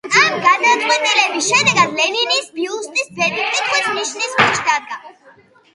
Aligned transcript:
ამ 0.19 0.37
გადაწყვეტილების 0.43 1.49
შედეგად 1.49 1.93
ლენინის 1.99 2.49
ბიუსტის 2.57 3.13
ბედი 3.21 3.47
კითხვის 3.53 3.95
ნიშნის 4.01 4.35
ქვეშ 4.41 4.65
დადგა. 4.73 5.01